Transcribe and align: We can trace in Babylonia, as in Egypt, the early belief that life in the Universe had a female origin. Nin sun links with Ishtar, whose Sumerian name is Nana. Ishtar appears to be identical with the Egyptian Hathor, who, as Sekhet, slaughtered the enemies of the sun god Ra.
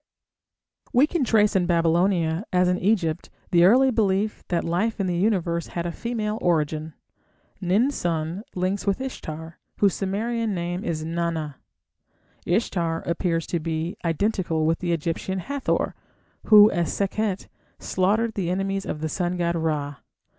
We 0.93 1.05
can 1.05 1.23
trace 1.23 1.55
in 1.55 1.67
Babylonia, 1.67 2.43
as 2.51 2.67
in 2.67 2.79
Egypt, 2.79 3.29
the 3.51 3.65
early 3.65 3.91
belief 3.91 4.43
that 4.47 4.63
life 4.63 4.99
in 4.99 5.05
the 5.05 5.15
Universe 5.15 5.67
had 5.67 5.85
a 5.85 5.91
female 5.91 6.39
origin. 6.41 6.95
Nin 7.61 7.91
sun 7.91 8.41
links 8.55 8.87
with 8.87 8.99
Ishtar, 8.99 9.59
whose 9.77 9.93
Sumerian 9.93 10.55
name 10.55 10.83
is 10.83 11.05
Nana. 11.05 11.57
Ishtar 12.47 13.03
appears 13.03 13.45
to 13.45 13.59
be 13.59 13.95
identical 14.03 14.65
with 14.65 14.79
the 14.79 14.91
Egyptian 14.91 15.37
Hathor, 15.37 15.93
who, 16.45 16.71
as 16.71 16.91
Sekhet, 16.91 17.47
slaughtered 17.77 18.33
the 18.33 18.49
enemies 18.49 18.87
of 18.87 19.01
the 19.01 19.07
sun 19.07 19.37
god 19.37 19.53
Ra. 19.55 19.97